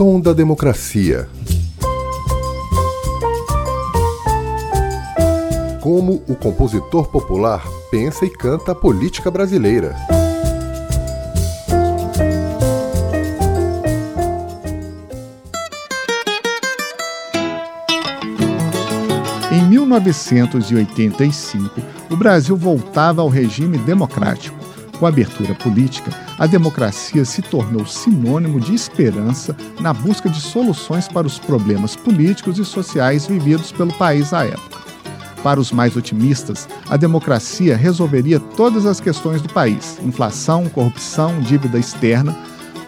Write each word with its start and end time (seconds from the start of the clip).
som 0.00 0.18
da 0.18 0.32
democracia. 0.32 1.28
Como 5.82 6.22
o 6.26 6.34
compositor 6.34 7.08
popular 7.08 7.62
pensa 7.90 8.24
e 8.24 8.30
canta 8.30 8.72
a 8.72 8.74
política 8.74 9.30
brasileira. 9.30 9.94
Em 19.52 19.68
1985, 19.68 21.78
o 22.08 22.16
Brasil 22.16 22.56
voltava 22.56 23.20
ao 23.20 23.28
regime 23.28 23.76
democrático. 23.76 24.58
Com 24.98 25.04
a 25.04 25.10
abertura 25.10 25.54
política, 25.54 26.10
a 26.40 26.46
democracia 26.46 27.22
se 27.26 27.42
tornou 27.42 27.84
sinônimo 27.84 28.58
de 28.58 28.74
esperança 28.74 29.54
na 29.78 29.92
busca 29.92 30.26
de 30.26 30.40
soluções 30.40 31.06
para 31.06 31.26
os 31.26 31.38
problemas 31.38 31.94
políticos 31.94 32.58
e 32.58 32.64
sociais 32.64 33.26
vividos 33.26 33.70
pelo 33.70 33.92
país 33.92 34.32
à 34.32 34.46
época. 34.46 34.80
Para 35.42 35.60
os 35.60 35.70
mais 35.70 35.94
otimistas, 35.96 36.66
a 36.88 36.96
democracia 36.96 37.76
resolveria 37.76 38.40
todas 38.40 38.86
as 38.86 39.00
questões 39.00 39.42
do 39.42 39.50
país: 39.50 39.98
inflação, 40.02 40.66
corrupção, 40.70 41.40
dívida 41.40 41.78
externa, 41.78 42.34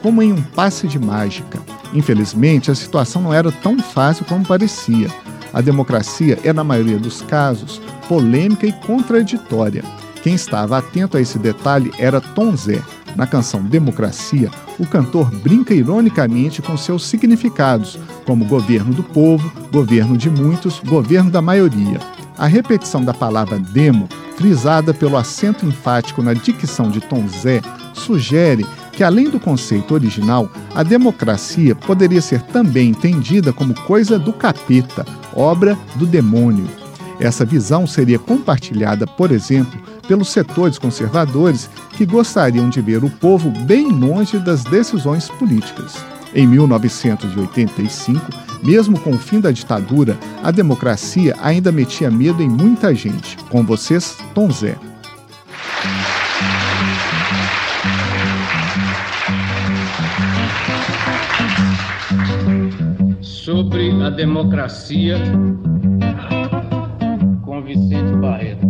como 0.00 0.22
em 0.22 0.32
um 0.32 0.42
passe 0.42 0.88
de 0.88 0.98
mágica. 0.98 1.60
Infelizmente, 1.92 2.70
a 2.70 2.74
situação 2.74 3.20
não 3.20 3.34
era 3.34 3.52
tão 3.52 3.78
fácil 3.78 4.24
como 4.24 4.46
parecia. 4.46 5.10
A 5.52 5.60
democracia 5.60 6.38
é, 6.42 6.54
na 6.54 6.64
maioria 6.64 6.98
dos 6.98 7.20
casos, 7.20 7.82
polêmica 8.08 8.66
e 8.66 8.72
contraditória. 8.72 9.84
Quem 10.22 10.34
estava 10.34 10.78
atento 10.78 11.18
a 11.18 11.20
esse 11.20 11.38
detalhe 11.38 11.92
era 11.98 12.18
Tom 12.18 12.56
Zé. 12.56 12.80
Na 13.14 13.26
canção 13.26 13.62
Democracia, 13.62 14.50
o 14.78 14.86
cantor 14.86 15.30
brinca 15.30 15.74
ironicamente 15.74 16.62
com 16.62 16.76
seus 16.76 17.06
significados, 17.06 17.98
como 18.24 18.44
governo 18.44 18.94
do 18.94 19.02
povo, 19.02 19.52
governo 19.70 20.16
de 20.16 20.30
muitos, 20.30 20.80
governo 20.80 21.30
da 21.30 21.42
maioria. 21.42 21.98
A 22.38 22.46
repetição 22.46 23.04
da 23.04 23.12
palavra 23.12 23.58
demo, 23.58 24.08
frisada 24.36 24.94
pelo 24.94 25.16
acento 25.16 25.66
enfático 25.66 26.22
na 26.22 26.32
dicção 26.32 26.90
de 26.90 27.00
Tom 27.00 27.28
Zé, 27.28 27.60
sugere 27.92 28.66
que, 28.92 29.04
além 29.04 29.28
do 29.28 29.38
conceito 29.38 29.92
original, 29.92 30.50
a 30.74 30.82
democracia 30.82 31.74
poderia 31.74 32.22
ser 32.22 32.40
também 32.42 32.90
entendida 32.90 33.52
como 33.52 33.74
coisa 33.74 34.18
do 34.18 34.32
capeta, 34.32 35.04
obra 35.34 35.78
do 35.96 36.06
demônio. 36.06 36.66
Essa 37.20 37.44
visão 37.44 37.86
seria 37.86 38.18
compartilhada, 38.18 39.06
por 39.06 39.30
exemplo, 39.30 39.80
pelos 40.06 40.30
setores 40.30 40.78
conservadores 40.78 41.68
que 41.96 42.06
gostariam 42.06 42.68
de 42.68 42.80
ver 42.80 43.04
o 43.04 43.10
povo 43.10 43.50
bem 43.64 43.88
longe 43.88 44.38
das 44.38 44.64
decisões 44.64 45.28
políticas. 45.28 45.94
Em 46.34 46.46
1985, 46.46 48.32
mesmo 48.62 48.98
com 48.98 49.10
o 49.10 49.18
fim 49.18 49.38
da 49.38 49.50
ditadura, 49.50 50.16
a 50.42 50.50
democracia 50.50 51.36
ainda 51.42 51.70
metia 51.70 52.10
medo 52.10 52.42
em 52.42 52.48
muita 52.48 52.94
gente. 52.94 53.36
Com 53.50 53.64
vocês, 53.64 54.16
Tom 54.34 54.50
Zé. 54.50 54.76
Sobre 63.20 63.90
a 64.02 64.08
democracia, 64.08 65.18
com 67.44 67.62
Vicente 67.62 68.12
Barreto. 68.20 68.61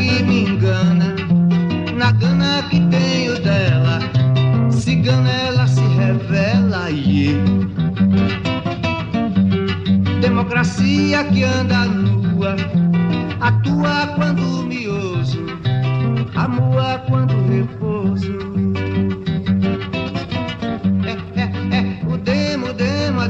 Que 0.00 0.22
me 0.22 0.44
engana, 0.44 1.14
na 1.94 2.10
gana 2.12 2.62
que 2.70 2.80
tenho 2.86 3.38
dela, 3.40 3.98
cigana 4.70 5.30
ela 5.30 5.66
se 5.66 5.82
revela, 5.98 6.88
yeah. 6.88 7.38
Democracia 10.22 11.24
que 11.24 11.44
anda 11.44 11.84
nua, 11.84 12.56
atua 13.40 14.06
quando 14.16 14.42
me 14.64 14.88
ouso, 14.88 15.44
amua 16.34 17.02
quando 17.06 17.34
repouso. 17.50 18.38
É, 21.04 21.12
é, 21.40 21.44
é, 21.78 21.80
o 22.06 22.16
demo, 22.16 22.72
demo, 22.72 23.20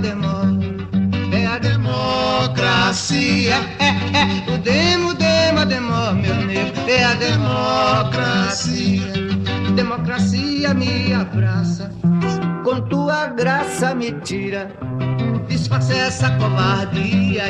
é 1.33 1.47
a 1.47 1.59
democracia, 1.59 3.57
é, 3.81 3.89
é, 3.89 4.55
o 4.55 4.59
demo, 4.59 5.15
demo, 5.15 5.30
meu 5.67 6.73
é 6.89 7.05
a 7.05 7.15
democracia. 7.15 9.13
Democracia 9.75 10.75
me 10.75 11.13
abraça, 11.13 11.91
com 12.65 12.81
tua 12.83 13.27
graça 13.27 13.95
me 13.95 14.13
tira, 14.13 14.71
desfaça 15.49 15.95
essa 15.95 16.31
covardia. 16.39 17.45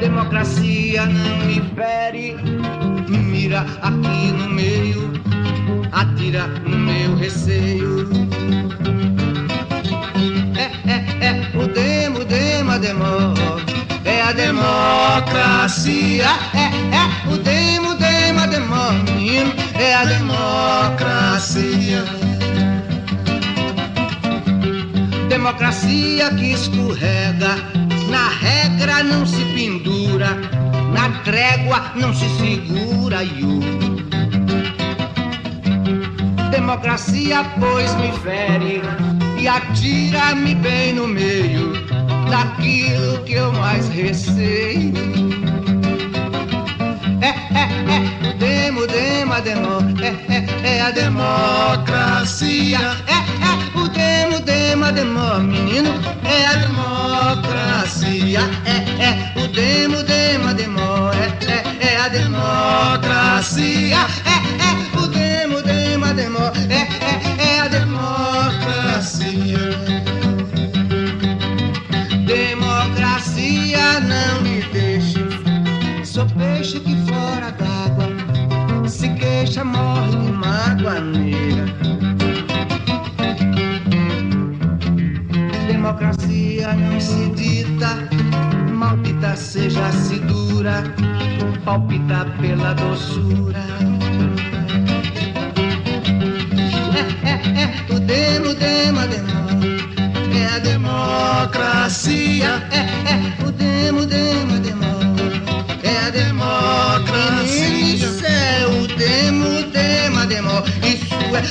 Democracia 0.00 1.06
não 1.06 1.46
me 1.46 1.60
fere, 1.74 2.36
mira 3.08 3.60
aqui 3.82 4.32
no 4.32 4.48
meio, 4.50 5.12
atira 5.92 6.46
no 6.66 6.76
meu 6.76 7.16
receio. 7.16 8.19
Democracia. 15.20 16.26
É, 16.54 16.70
é, 16.96 17.04
o 17.32 17.36
demo, 17.38 17.94
demo, 17.94 18.46
demo, 18.46 18.92
menino, 19.04 19.52
é 19.74 19.94
a 19.94 20.04
democracia. 20.04 22.04
Democracia 25.28 26.30
que 26.30 26.52
escorrega, 26.52 27.56
na 28.08 28.28
regra 28.28 29.02
não 29.02 29.26
se 29.26 29.44
pendura, 29.54 30.36
na 30.92 31.10
trégua 31.22 31.92
não 31.94 32.12
se 32.14 32.28
segura, 32.38 33.22
you. 33.22 33.60
Democracia, 36.50 37.44
pois 37.58 37.94
me 37.96 38.12
fere 38.20 38.80
e 39.38 39.48
atira-me 39.48 40.54
bem 40.54 40.94
no 40.94 41.06
meio 41.06 41.79
daquilo 42.30 43.22
que 43.24 43.34
eu 43.34 43.52
mais 43.52 43.88
receio. 43.88 44.92
É, 47.20 47.28
é, 47.58 47.64
é, 47.96 48.32
demo, 48.34 48.86
demo, 48.86 49.32
a 49.34 49.40
demo, 49.40 49.80
é, 50.00 50.14
é, 50.32 50.76
é 50.76 50.80
a 50.80 50.90
democracia. 50.90 52.78
É, 53.06 53.14
é, 53.14 53.52
o 53.78 53.88
demo, 53.88 54.40
demo, 54.40 54.92
demo, 54.92 55.40
menino, 55.40 55.90
é 56.24 56.46
a 56.46 56.54
democracia. 56.54 58.40
É, 58.64 58.76
é, 59.02 59.32
o 59.36 59.48
demo, 59.48 60.02
demo, 60.04 60.54
demo, 60.54 61.10
é, 61.12 61.26
é, 61.52 61.92
é 61.92 61.96
a 61.98 62.08
democracia. 62.08 64.06
Democracia 72.80 74.00
não 74.00 74.40
me 74.40 74.62
deixe, 74.72 75.18
sou 76.02 76.24
peixe 76.28 76.80
que 76.80 76.96
fora 77.06 77.52
d'água 77.52 78.88
se 78.88 79.10
queixa, 79.10 79.62
morre 79.62 80.16
de 80.16 80.32
mágoa 80.32 80.98
negra. 80.98 81.66
Democracia 85.66 86.72
não 86.72 86.98
se 86.98 87.28
dita, 87.36 88.08
maldita 88.72 89.36
seja 89.36 89.92
se 89.92 90.18
dura, 90.20 90.82
palpita 91.66 92.24
pela 92.40 92.72
doçura. 92.72 93.99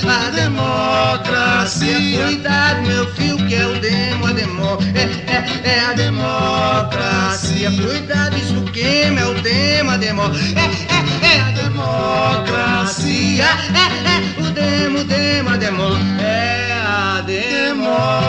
a 0.07 0.30
democracia. 0.30 2.25
Cuidado, 2.25 2.81
meu 2.84 3.06
filho, 3.13 3.48
que 3.48 3.56
é 3.56 3.66
o 3.66 3.80
demo, 3.80 4.28
a 4.28 4.31
demo, 4.34 4.78
é, 4.96 5.04
é, 5.31 5.75
é 5.75 5.80
a 5.86 5.94
democracia. 5.94 7.72
Cuidado, 7.72 8.38
isso 8.38 8.62
queima, 8.72 9.19
é 9.19 9.25
o 9.25 9.42
demo, 9.42 9.92
a 9.92 9.98
demo, 9.98 10.22
é, 10.24 10.96
é 10.96 11.00
é 11.22 11.40
a 11.42 11.51
democracia. 11.51 13.44
É, 13.44 13.88
é, 14.07 14.19
o 14.42 14.51
demo, 14.51 15.04
demo, 15.04 15.57
demo, 15.57 15.84
é 16.19 16.72
a 16.86 17.22
democracia. 17.22 18.19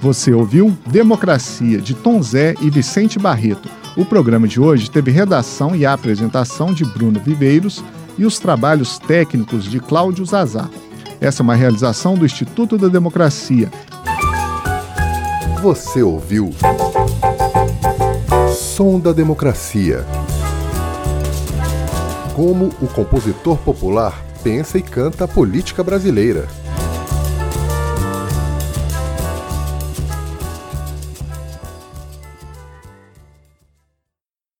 Você 0.00 0.32
ouviu 0.32 0.76
Democracia 0.86 1.78
de 1.80 1.94
Tom 1.94 2.22
Zé 2.22 2.54
e 2.60 2.70
Vicente 2.70 3.18
Barreto 3.18 3.79
o 4.00 4.04
programa 4.06 4.48
de 4.48 4.58
hoje 4.58 4.90
teve 4.90 5.10
redação 5.10 5.76
e 5.76 5.84
apresentação 5.84 6.72
de 6.72 6.86
Bruno 6.86 7.20
Viveiros 7.20 7.84
e 8.16 8.24
os 8.24 8.38
trabalhos 8.38 8.98
técnicos 8.98 9.64
de 9.64 9.78
Cláudio 9.78 10.24
Zazá. 10.24 10.70
Essa 11.20 11.42
é 11.42 11.44
uma 11.44 11.54
realização 11.54 12.14
do 12.14 12.24
Instituto 12.24 12.78
da 12.78 12.88
Democracia. 12.88 13.70
Você 15.60 16.02
ouviu 16.02 16.50
Som 18.56 18.98
da 18.98 19.12
Democracia. 19.12 20.06
Como 22.34 22.70
o 22.80 22.86
compositor 22.86 23.58
popular 23.58 24.18
pensa 24.42 24.78
e 24.78 24.82
canta 24.82 25.24
a 25.24 25.28
política 25.28 25.84
brasileira. 25.84 26.48